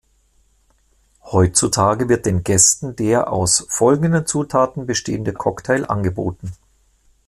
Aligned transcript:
Heutzutage 1.21 2.09
wird 2.09 2.25
den 2.25 2.43
Gästen 2.43 2.95
der 2.95 3.31
aus 3.31 3.67
folgenden 3.69 4.25
Zutaten 4.25 4.87
bestehende 4.87 5.31
Cocktail 5.31 5.85
angeboten. 5.85 6.53